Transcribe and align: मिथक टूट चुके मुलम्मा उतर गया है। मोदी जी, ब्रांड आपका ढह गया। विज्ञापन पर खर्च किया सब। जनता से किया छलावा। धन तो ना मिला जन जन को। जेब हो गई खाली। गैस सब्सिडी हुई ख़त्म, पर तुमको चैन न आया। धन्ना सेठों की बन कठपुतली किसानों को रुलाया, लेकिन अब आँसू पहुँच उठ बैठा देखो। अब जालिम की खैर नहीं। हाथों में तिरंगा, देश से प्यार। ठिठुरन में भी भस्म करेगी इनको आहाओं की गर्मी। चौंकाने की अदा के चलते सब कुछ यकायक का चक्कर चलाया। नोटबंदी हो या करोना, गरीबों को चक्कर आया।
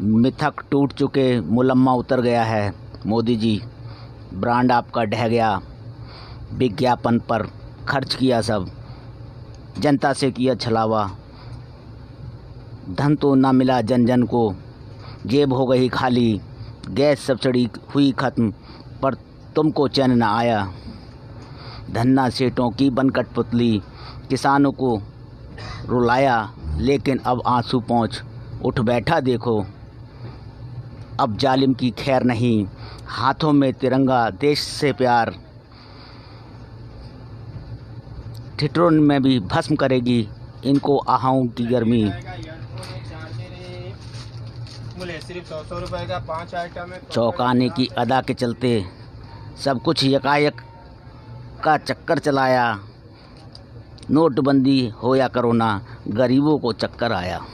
मिथक 0.00 0.54
टूट 0.70 0.92
चुके 0.92 1.40
मुलम्मा 1.40 1.92
उतर 1.92 2.20
गया 2.20 2.44
है। 2.44 2.74
मोदी 3.06 3.36
जी, 3.36 3.62
ब्रांड 4.34 4.72
आपका 4.72 5.04
ढह 5.04 5.28
गया। 5.28 5.60
विज्ञापन 6.52 7.18
पर 7.18 7.46
खर्च 7.88 8.14
किया 8.14 8.40
सब। 8.40 8.66
जनता 9.78 10.12
से 10.12 10.30
किया 10.30 10.54
छलावा। 10.54 11.10
धन 12.90 13.16
तो 13.16 13.34
ना 13.34 13.52
मिला 13.52 13.80
जन 13.80 14.06
जन 14.06 14.22
को। 14.22 14.54
जेब 15.26 15.52
हो 15.52 15.66
गई 15.66 15.88
खाली। 15.88 16.40
गैस 16.90 17.20
सब्सिडी 17.20 17.70
हुई 17.94 18.12
ख़त्म, 18.12 18.52
पर 19.02 19.14
तुमको 19.56 19.88
चैन 19.88 20.10
न 20.10 20.22
आया। 20.22 20.72
धन्ना 21.90 22.28
सेठों 22.28 22.70
की 22.70 22.90
बन 22.90 23.10
कठपुतली 23.10 23.82
किसानों 24.30 24.72
को 24.72 25.02
रुलाया, 25.86 26.52
लेकिन 26.76 27.18
अब 27.18 27.42
आँसू 27.46 27.80
पहुँच 27.80 28.22
उठ 28.64 28.80
बैठा 28.80 29.20
देखो। 29.20 29.66
अब 31.20 31.36
जालिम 31.36 31.74
की 31.74 31.90
खैर 31.90 32.22
नहीं। 32.22 32.66
हाथों 33.06 33.52
में 33.52 33.72
तिरंगा, 33.72 34.30
देश 34.30 34.60
से 34.60 34.92
प्यार। 34.92 35.34
ठिठुरन 38.58 38.94
में 38.94 39.22
भी 39.22 39.40
भस्म 39.40 39.76
करेगी 39.76 40.28
इनको 40.64 40.96
आहाओं 40.98 41.46
की 41.46 41.64
गर्मी। 41.66 42.12
चौंकाने 47.12 47.68
की 47.68 47.86
अदा 47.98 48.20
के 48.20 48.34
चलते 48.34 48.84
सब 49.64 49.82
कुछ 49.82 50.04
यकायक 50.04 50.60
का 51.64 51.76
चक्कर 51.76 52.18
चलाया। 52.18 52.80
नोटबंदी 54.10 54.88
हो 55.02 55.16
या 55.16 55.28
करोना, 55.28 55.80
गरीबों 56.08 56.58
को 56.58 56.72
चक्कर 56.72 57.12
आया। 57.12 57.44